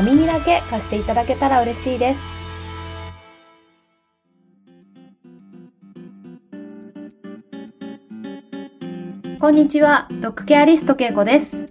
[0.00, 2.20] お耳だけ貸していただけたら嬉しいです。
[9.38, 11.66] こんにちは、ドッグケアリストけいこです。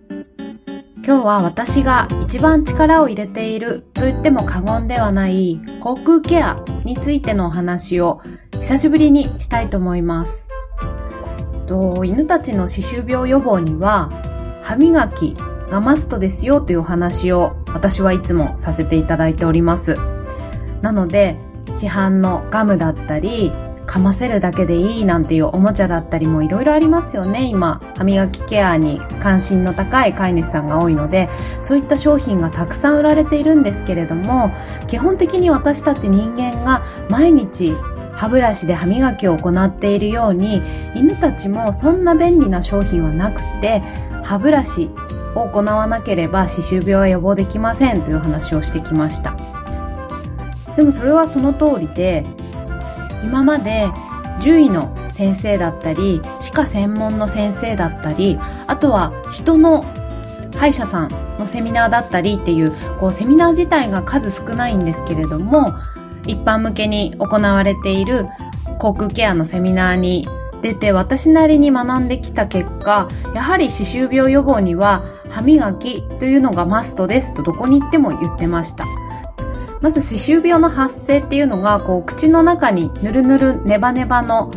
[0.98, 8.22] 今日は私が一番力を入れていると言っても過言ではない口腔ケアについてのお話を
[8.60, 10.48] 久しぶりにしたいと思います。
[11.66, 14.12] と、犬たちの歯周病予防には、
[14.62, 15.36] 歯磨き
[15.70, 19.96] がマストですよというお話を私はいつもさせていただいております。
[20.82, 21.38] なので、
[21.74, 23.52] 市販のガムだったり、
[23.86, 27.82] 噛ませるだけでいいなんていうおもちゃだったりもいろいろありますよね、今。
[27.98, 31.28] 歯磨きケアに関心の高い飼い主さんが多いので、
[31.64, 34.52] そういった商品がたくさん売られているんですけれども、
[34.88, 37.74] 基本的に私たち人間が毎日
[38.20, 40.62] 歯ブラシで歯磨きを行っているように
[40.94, 43.82] 犬たちもそんな便利な商品はなくて
[44.26, 44.92] 歯ブラシ
[45.36, 49.36] を行わなければ歯周病は予防できませんという話をしてきました。
[50.76, 52.26] でもそれはその通りで
[53.24, 53.90] 今まで
[54.40, 59.84] 獣医の先生だったり歯科専門の先生だったりあとは人の
[60.56, 65.74] 歯医者さんのセミナーだったりっていうこうセミナー自体が数少ないんですけれども
[66.26, 68.28] 一般向けに行われている
[68.78, 70.28] 口腔ケアのセミナーに
[70.62, 78.86] 出て私なりに学んできた結果、やはり歯周病予防には歯磨きというのがマストですとどこに行っても言ってました。
[79.82, 84.52] まず歯周病の発生っていうのがこう口の中にぬるぬるネバネバの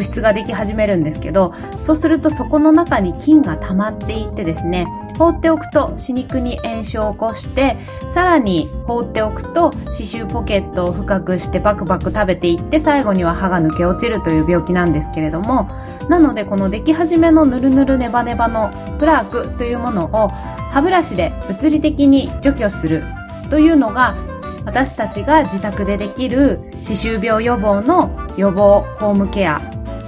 [0.00, 4.86] 物質ができ始めるんですけど、そうするとそこの中に菌が溜まっていってですね、
[5.18, 7.76] 放っておくと歯肉に炎症を起こして、
[8.14, 15.68] さらに放っておくと歯周ポケットを深くしてバクバク食べていって最後には歯が抜け落ちるという病気なんですけれども、
[16.08, 20.28] なのでこのでき始めのぬるぬるネバネバのプラークというものを
[20.72, 23.04] 歯ブラシで物理的に除去する
[23.50, 24.16] というのが
[24.64, 29.60] 私たちが自宅でできる歯周病予防の予防ホームケア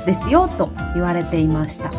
[0.04, 1.90] ですよと言われていました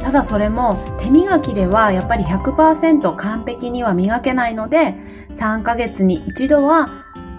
[0.00, 4.94] ただそれも手磨きではやっぱり100%完璧には磨けないので
[5.30, 6.88] 3ヶ月に一度は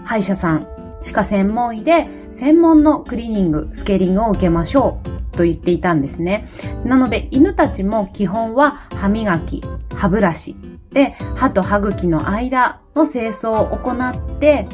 [0.04, 6.48] 歯医者さん歯科専門医で専門のクリーニング、スケーリングを受けましょうと言っていたんですね。
[6.84, 9.62] なので犬たちも基本は歯磨き、
[9.94, 10.56] 歯ブラシ
[10.90, 14.66] で歯と歯茎の間の清掃を行って、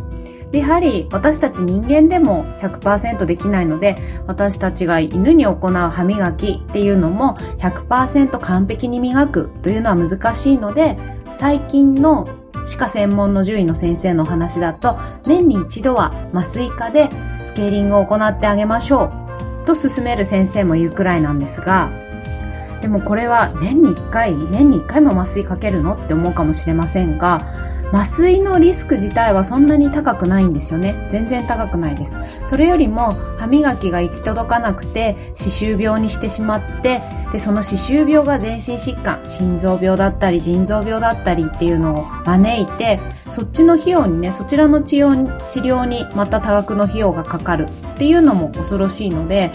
[0.53, 3.97] やはり私たち人間でも100%できないので、
[4.27, 10.99] 私たちが犬に行う歯磨きっていうのも100%完璧に磨くというのは難しいので、
[11.33, 12.29] 最近の
[12.67, 17.09] 歯科専門の獣医の先生の話だと、年に一度は麻酔科で
[17.43, 19.11] スケーリングを行ってあげましょ
[19.65, 21.89] うと勧める先生もいるくらいなんですが、
[22.83, 27.41] でもこれは年に1回、年に1回も麻酔かけるのって思うかもしれませんが、
[27.93, 31.07] 麻酔のリスク自体はそんなに高くないんですよね。
[31.11, 32.17] 全然高くないです。
[32.47, 37.03] それよりも歯磨きが行き届かなくて歯周病にしてしまって、
[37.33, 42.99] で、その歯周病が全身疾患、心臓病だったり腎臓病だったりっていうのを招いて、
[43.29, 49.53] そっちの費用にね、そちらの治療治療にまた多額の費用がかかるっていうのも恐ろしいので、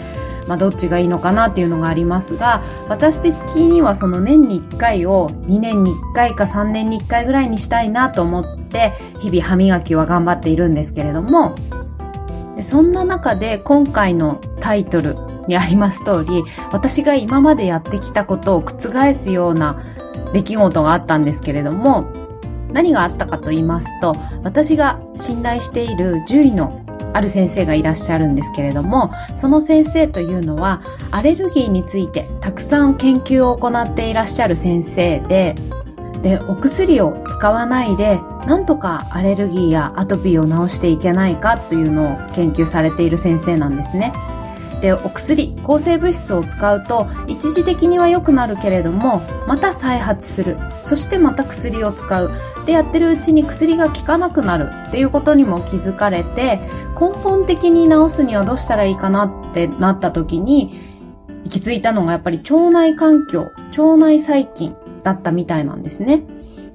[0.48, 11.54] まあ、どっちがいいのかなっていうのがありますが、私的にはその年に1回を2年に1回か3年に1回ぐらいにしたいなと思って、日々歯磨きは頑張っているんですけれども、
[12.56, 15.16] でそんな中で今回のタイトル
[15.46, 16.42] にあります通り、
[16.72, 19.80] 私が今までやってきたことを覆すような
[20.32, 22.06] 出来事があったんですけれども、
[22.72, 35.54] 何があったかと言いますと、私が信頼している獣医のある先生がいらっしゃるんですけれども、その先生というのは、アレルギーについてたくさん研究を行っていらっしゃる先生で、
[36.22, 44.12] で、お薬を使わないで、なんとかアレルギーやアトピーを治していけないかというのを研究されている先生なんですね。
[44.80, 52.30] でお薬抗生物質を使うと一時的には良くなるけれどもまた再発するそしてまた薬を使う
[52.68, 56.60] でやってるうちに薬が効かなくなるっていうことにも気づかれて
[57.00, 60.78] 根本的に治すにはどうしたらいいかなってなった時に
[61.44, 66.24] 行き着いたのがやっぱり腸内環境腸内細菌だったみたいなんですね。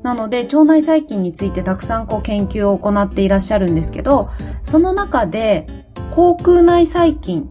[0.01, 4.29] なので、腸内細菌についてたくさんこう研究を行っていらっしゃるんですけど、
[4.63, 5.67] その中で、
[6.11, 7.49] 口腔内細菌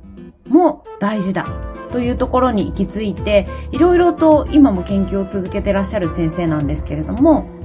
[0.49, 1.47] も大事だ
[1.93, 7.62] というところに行き着いて、いろいろと今も研究を続けてらっしゃる先生なんですけれども、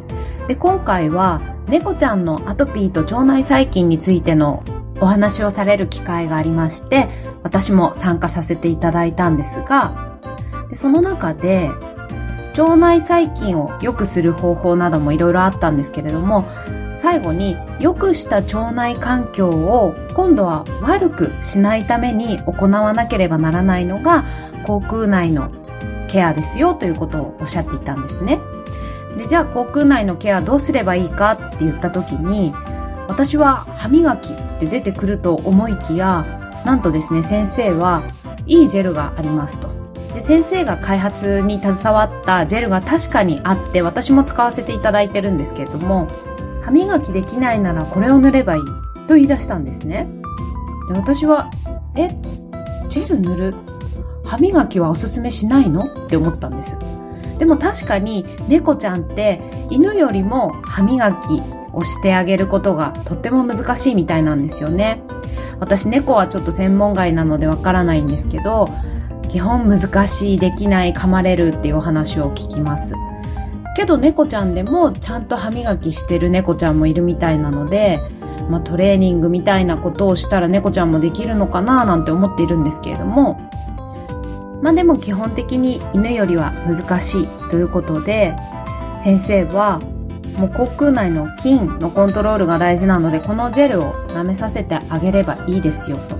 [0.47, 4.63] で、今回は猫ちゃんのアトピーと腸内細菌についての
[4.99, 7.09] お話をされる機会がありまして、
[7.44, 10.19] 私も参加させていただいたんですが、
[10.69, 11.69] でその中で、
[12.57, 16.45] 腸内細菌を良くする方法などもいろいろあったんですけれども、
[16.95, 24.23] 最後に良くした腸内環境を今度は悪くしないために行わなければならないのが
[24.65, 25.51] 口腔内の
[26.09, 28.39] ケアですよということをおっしゃっていたんですね。
[29.18, 32.54] で、じゃあ口腔内のケアどうすればいいかって言った時に、
[33.08, 36.25] 私は歯磨きって出てくると思いきや、
[36.66, 38.04] なんとですね、先生は
[38.46, 39.69] いいジェルがありますと。
[40.14, 46.08] で先生が開発に携わったジェルが確かにあって私も使わせていただいてるんですけれども
[46.64, 48.62] 歯磨きできないならこれを塗ればいい
[49.08, 50.10] と言い出したんですね。
[50.88, 51.52] で私は
[51.96, 52.08] え
[52.90, 53.56] ジェル塗る？
[54.25, 56.06] 歯磨きはおすすめしないの？
[56.06, 56.75] って思ったんです。
[57.38, 61.42] でも確かに猫ちゃんって犬よりも歯磨き
[61.74, 65.01] をしてあげることがとっても難しいみたいなんですよね。
[65.60, 68.68] 私猫はちょっと専門外なのでわからないんですけど、
[69.30, 72.94] 基本難しい、できない、噛まれるっていうお話を聞きます。
[73.75, 78.00] けど猫ちゃんでもちゃんと歯磨きしてる猫ちゃんもいるみたいなので、
[78.50, 83.40] まあ、トレーニングみたいなことをしたら猫ちゃんもできるのかななんて思っているんですけれども、
[84.62, 88.36] まあでも基本的に犬よりは難しいということで、
[89.04, 89.80] 先生は
[90.38, 96.18] もう口腔内の菌のコントロールが大事なので、このジェルを舐めさせてあげればいいですよと。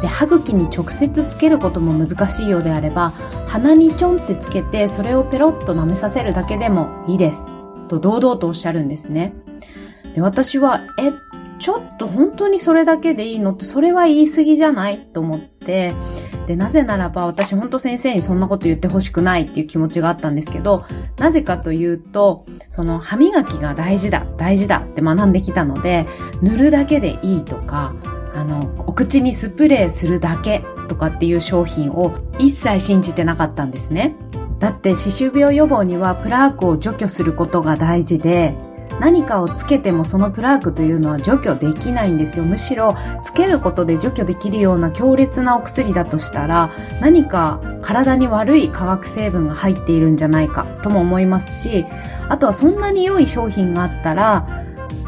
[0.00, 3.12] で、歯茎に直接つけることも難しいようであれば、
[3.46, 7.52] 鼻にちょんってつけて、それをペロッと舐めさせるだけでもいいです。
[7.88, 9.34] と堂々とおっしゃるんですね。
[10.14, 11.12] で、私は、え、
[11.58, 15.92] ちょっと本当にそれだけでいいのって、それは言い過ぎじゃないと思って、
[16.50, 20.84] で、なぜならば私本当先生にそんなこと言ってほしくないっていう気持ちがあったんですけど、
[21.16, 26.06] なぜかというと、その歯磨きが大事だ、大事だって学んできたので、
[26.42, 27.94] 塗るだけでいいとか、
[28.34, 34.16] あの、お口にスプレーするだけとかっていう商品を一切信じてなかったんですね。
[34.58, 38.56] だって歯周病予防にはプラークを除去することが大事で、
[39.00, 42.44] 何かをつけてもそのプラークというのは除去できないんですよ。
[42.44, 42.94] むしろ、
[43.24, 46.70] つけることで除去できるような強烈なお薬だとしたら、
[47.00, 51.86] 何か体に悪い化学成分が入っているんじゃないかとも思いますし、
[52.28, 54.46] あとはそんなに良い商品があったら、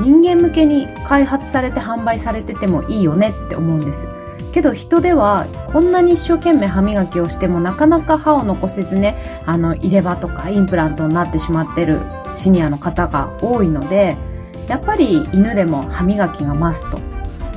[0.00, 4.06] 人間向けに開発されて販売されててもいいよねって思うんです。
[4.52, 9.16] けど人ではこんなに一生懸命歯磨きをしてもなかなか歯を残せずね、
[9.46, 12.00] あの入れ歯とかインプラントになってしまってる
[12.36, 14.16] シニアの方が多いので、
[14.68, 16.98] やっぱり犬でも歯磨きがマスト。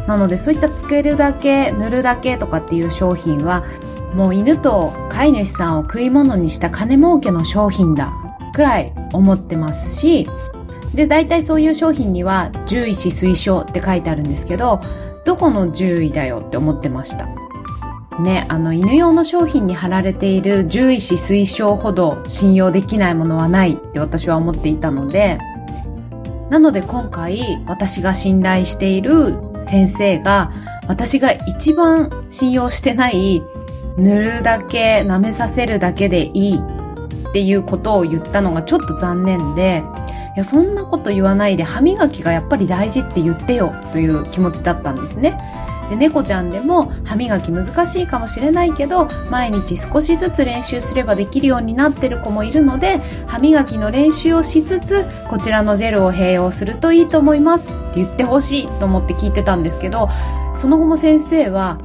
[0.07, 3.63] なのでそういったつけるだけ、塗るだけとかっていう商品は、
[4.13, 8.13] もう犬と飼い主さんを食い物にした金儲けの商品だ
[8.53, 10.27] くらい思ってますし、
[10.93, 14.79] で、大体そういう商品には獣医師推奨って書いてあるんですけど、
[15.25, 17.27] どこの獣医だよって思ってました。
[18.19, 25.37] ね、あの犬用の商品に貼られている獣医師推奨ほど信用できないものはないって私は思っていたので、
[26.49, 30.51] なので今回私が信頼している先生が
[30.87, 33.41] 私が一番信用してない
[33.97, 39.83] 塗るだけ舐めさせるだけでいいっていうことを言ったのがちょっと残念で、
[40.35, 45.37] いや、そんなこと言わないで歯磨きがやっぱり大事って言ってよという気持ちだったんですね。
[45.89, 60.09] で、猫ちゃんでも歯磨き難しいかもしれないけど、毎日少しずつ練習すればできるようになってる子もいるので、歯磨きの練習をしつつ、こちらのジェルを併用するといいと思いますって言ってほしいと思って聞いてたんですけど、
[60.55, 61.77] その後も先生は、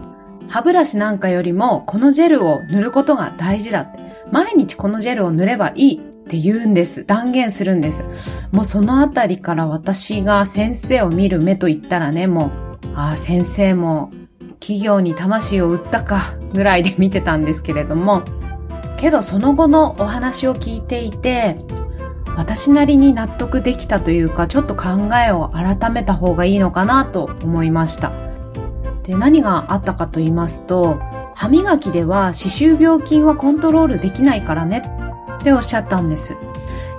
[0.49, 4.01] 歯ブラシなんかよりもこのジェルを塗ることが大事だって。
[4.33, 7.05] 毎日このジェルを塗ればいいって言うんです。
[7.05, 8.05] 断言するんです。
[8.53, 14.11] もうそのあたりから私が先生を見る目と言ったらね、もうああ、先生も
[14.61, 18.23] 企業に魂を売ったかぐらいで見てたんですけれども、
[18.97, 21.59] けどその後のお話を聞いていて、
[22.37, 28.13] 私なりに納得できたというか、ちょっと考えを改めた方がいいのかなと思いました。
[29.03, 31.01] で、何があったかと言いますと、
[31.35, 34.83] 歯磨きでは歯周病菌はコントロールできないからね
[35.39, 36.37] っておっしゃったんです。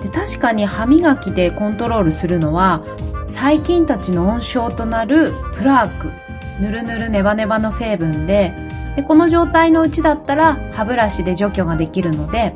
[0.01, 2.83] で確かに歯磨きでコントロールするのは
[3.31, 6.11] 細菌たちの温床となるプラーク、
[6.61, 8.53] ぬるぬるネバネバの成分で、
[8.95, 12.53] でこの状態のうちだったら歯ブラシで除去ができるので、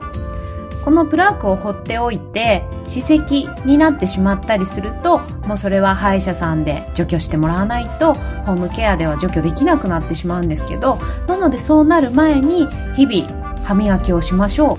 [0.84, 5.18] このプラークを放っておいて歯石になってしまったりすると
[5.48, 14.78] もうそれは歯医者さんで除去してもらわないとホームケアでは除去できなくなってしまうんですけどなのでそうなる前に日々歯磨きをしましょ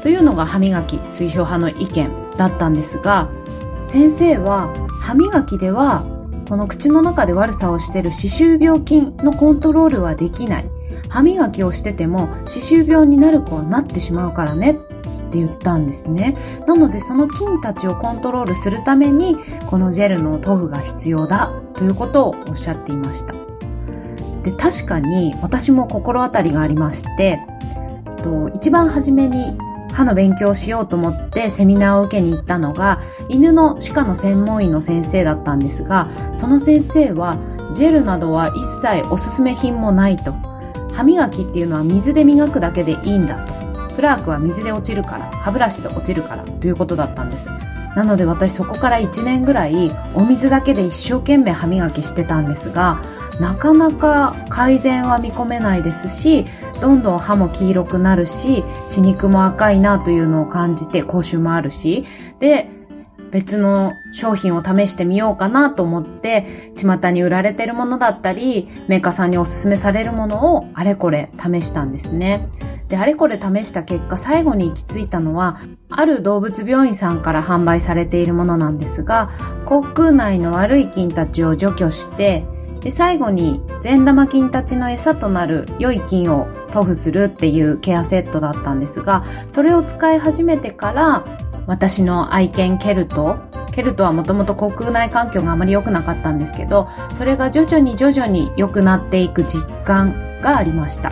[0.00, 0.02] う。
[0.02, 3.28] というのが歯磨き推奨派の意見だったんですが
[3.86, 4.72] 先生は
[5.06, 6.02] 歯磨きでは
[6.48, 10.64] この口の中で悪さをしている歯周病菌のコントロールはできない
[11.08, 16.36] 歯磨きをしてても歯周病になる子はなってしまうからねって言ったんですね。
[16.66, 19.36] なのでその菌たちをコントロールするために
[19.66, 23.34] このジェルの塗布が必要だということをおっしゃっていました。
[24.42, 27.38] で、確かに私も心当たりがありまして、
[28.16, 29.56] と一番初めに
[29.96, 33.00] 歯の勉強をしようと思ってセミナーを受けに行ったのが
[33.30, 37.38] 犬の歯科の専門医の先生だったんですがその先生は
[37.74, 40.32] ジェルなどは一切おすすめ品もないと。
[40.92, 43.52] 歯磨きっていうのは水で磨くだけでいいんだと。
[43.94, 47.48] プラークは水で落ちるから歯ブラシで落ちるからということだったんです。
[47.96, 53.00] なので私そこから1年ぐらいお水だけで一生懸命歯磨きしてたんですが
[53.40, 56.44] なかなか改善は見込めないですし
[56.80, 62.04] どんどん歯も黄色くなるし歯肉も赤いなというのを感じて口臭もあるし
[62.40, 62.68] で
[63.30, 72.46] 別の商品を試してみようかなと思って巷に売られてるものだったりメーカーさんにおすすめされるものをあれこれ試したんですね。
[72.88, 75.58] で、あれこれ試した結果、最後に行き着いたのは、
[75.90, 79.30] ある動物病院さんから販売されているものなんですが、
[79.66, 82.44] 口腔内の悪い菌たちを除去して、
[82.86, 91.24] で、最後に善玉菌たちの餌となる良い菌を塗布するっていうケアセットだったんですが、それを使い始めてから、
[91.66, 93.38] 私の愛犬ケルト、
[93.72, 101.10] ケルトはもともと口腔内環境があまり良くなかったんですけど、それが徐々に徐々に良くなっていく実感がありました。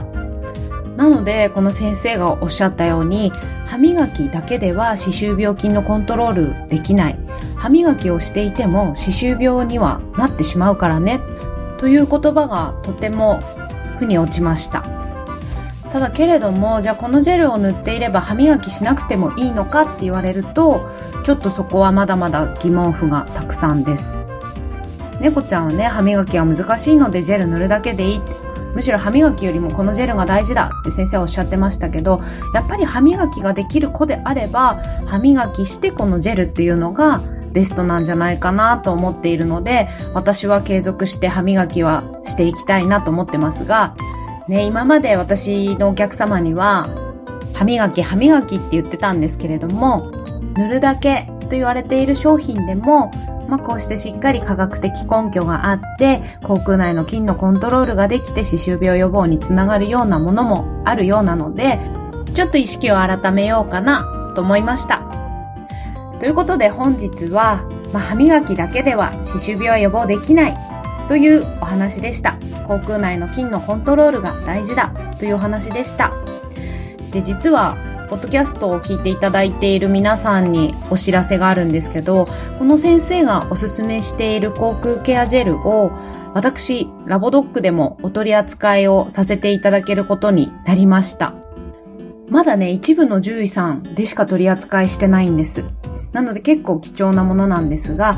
[0.97, 3.33] なのでこの先生がおっしゃったように
[3.67, 7.19] 歯磨きだけでは歯周病菌のコントロールできない
[7.57, 11.21] 歯磨きをしていても歯周病にはなってしまうからね
[11.79, 13.41] という言葉がとても
[13.99, 14.83] 腑に落ちました。
[15.91, 20.91] ただけれどもじゃあこのジェルを塗っていれば歯磨きしなくてもいいのかって言われると
[21.25, 24.25] ちょっとそこはまだまだ疑問符がたくさんです。
[25.21, 28.33] 猫ちゃんはね歯磨きは難しいのでジェル塗るだけでいいって。
[28.75, 32.21] むしろ歯磨きよりもこのジェルが大事だって先生はおっしゃってましたけど、
[32.55, 37.21] やっぱり歯磨きができる子であれば、歯磨きしてこのジェルっていうのが
[37.55, 43.97] ベストなんじゃないかなと思っているので、私は継続して歯磨きはしていきたいなと思ってますが、
[44.49, 46.87] ね、今まで私のお客様には、
[47.55, 50.11] 歯磨き歯磨きって言ってたんですけれども、
[50.57, 53.13] 塗るだけと言われている商品でも、
[53.49, 61.79] まあ、こうしてしっかり科学的根拠があって、口腔内の菌のコントロールができて歯周病予防につながるようなものもあるようなので、
[62.35, 65.24] ちょっと意識を改めようかなと思いました。
[66.25, 70.55] ということで本日は、まあ、歯磨きだけでは歯周病は予防できない
[71.07, 72.39] というお話でした。
[72.67, 74.89] 口腔内の菌のコントロールが大事だ
[75.19, 76.15] というお話でした。
[77.13, 77.77] で、実は
[78.09, 82.27] ポッドキャストを聞いていただいている皆さんにお知らせがあるんですけど、
[82.59, 85.93] この先生がおすすめしている口腔ケアジェルを
[86.33, 91.35] 私、ラボドックでもお取り扱いをさせていただけることになりました。
[92.31, 95.63] まだね、一部の獣医さんでしか取り扱いしてないんです。
[96.15, 98.17] なので結構貴重なものなんですが、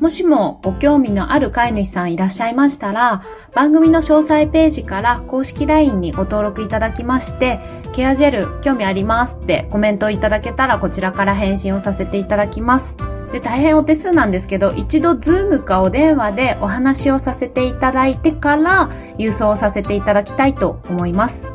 [0.00, 3.22] もしもご興味のある飼い主さんいらっしゃいましたら、
[3.54, 7.60] 番組の詳細ページから公式 LINE にご登録いただきまして、
[7.94, 12.96] ケアジェル興味ありますってコメントいただけたらこちらから返信をさせていただきます。
[13.32, 21.50] で、大変お手数なんですけど、一度 Zoom かお電話でお話をさせていただいてから郵送させていただきたいと思います。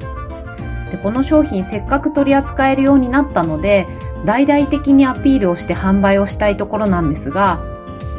[0.91, 3.87] で、この商品せっかく取り扱えるようになったので、
[4.25, 7.59] 大々的にアピールをして販売をしたいところなんですが、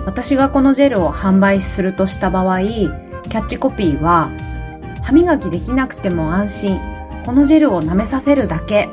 [0.04, 4.30] 私がこのジェルを販売するとした場合、キャッチコピーは、
[5.02, 6.80] 歯磨きできなくても安心、
[7.24, 8.88] このジェルを舐めさせるだけ、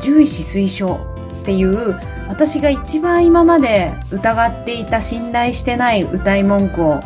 [0.00, 1.00] 獣医師推奨
[1.42, 1.96] っていう、
[2.28, 7.00] 私が一番今まで疑っていた信頼してない歌い文句を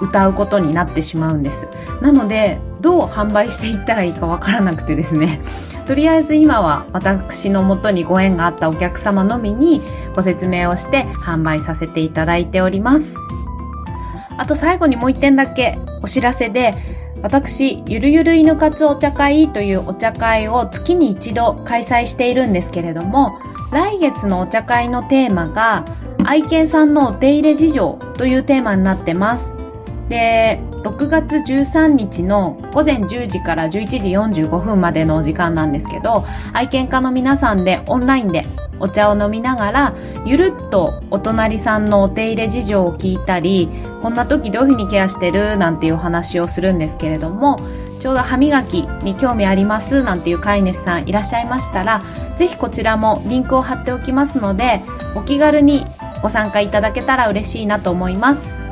[0.00, 1.68] 歌うことになってしまうんです。
[2.00, 5.40] なので、どう販売していったらいいかわからなくてですね。
[5.86, 9.82] とりあえず今は私のもとにご縁があったお客様のみに
[10.14, 13.16] ご説明をして販売させていただいております。
[14.36, 16.74] あと最後にもう一点だけお知らせで、
[17.22, 23.38] 私、ゆるゆる犬活お茶会というお茶会を月に一度開催しているんですけれども、
[23.72, 25.86] 来月のお茶会のテーマが、
[26.24, 29.54] 愛犬さんのお手入れ事情というテーマになってます。
[30.10, 38.42] で、6月13日の午前10時から11時45分までのお時間なんですけど、愛犬家の皆さんでオンラインで
[38.78, 39.94] お茶を飲みながら、
[40.26, 43.70] ゆるっとお隣さんのお手入れ事情を聞いたり、
[44.02, 45.56] こんな時どういう風にケアしてる？
[45.56, 47.56] なんていうお話をするんですけれども、
[47.98, 50.02] ちょうど歯磨きに興味あります？
[50.02, 52.02] なんていう飼い主さんいらっしゃいましたら、
[52.36, 54.82] ぜひこちらもリンクを貼っておきますので、
[55.14, 55.86] お気軽に
[56.22, 58.63] ご参加いただけたら嬉しいなと思います。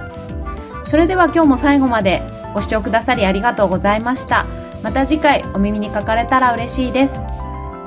[0.92, 2.20] それでは今日も最後まで
[2.52, 4.44] ご視聴くださりありがとうございました。
[4.82, 7.25] また次回お耳にかかれたら嬉しいです。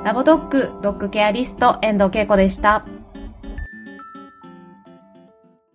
[0.02, 2.84] ラボドッグドッグケアリスト遠藤恵子でした。